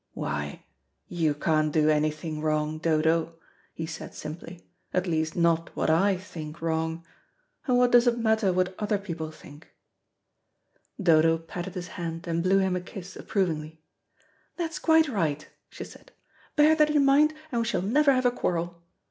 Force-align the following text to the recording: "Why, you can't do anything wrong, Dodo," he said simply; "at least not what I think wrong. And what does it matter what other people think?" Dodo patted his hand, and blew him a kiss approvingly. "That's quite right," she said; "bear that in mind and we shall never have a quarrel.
"Why, 0.15 0.65
you 1.09 1.35
can't 1.35 1.71
do 1.71 1.87
anything 1.89 2.41
wrong, 2.41 2.79
Dodo," 2.79 3.35
he 3.71 3.85
said 3.85 4.15
simply; 4.15 4.67
"at 4.95 5.05
least 5.05 5.35
not 5.35 5.75
what 5.75 5.91
I 5.91 6.17
think 6.17 6.59
wrong. 6.59 7.05
And 7.67 7.77
what 7.77 7.91
does 7.91 8.07
it 8.07 8.17
matter 8.17 8.51
what 8.51 8.73
other 8.79 8.97
people 8.97 9.29
think?" 9.29 9.67
Dodo 10.99 11.37
patted 11.37 11.75
his 11.75 11.89
hand, 12.01 12.25
and 12.25 12.41
blew 12.41 12.57
him 12.57 12.75
a 12.75 12.81
kiss 12.81 13.15
approvingly. 13.15 13.83
"That's 14.57 14.79
quite 14.79 15.07
right," 15.07 15.47
she 15.69 15.83
said; 15.83 16.11
"bear 16.55 16.73
that 16.73 16.89
in 16.89 17.05
mind 17.05 17.35
and 17.51 17.61
we 17.61 17.67
shall 17.67 17.83
never 17.83 18.11
have 18.11 18.25
a 18.25 18.31
quarrel. 18.31 18.81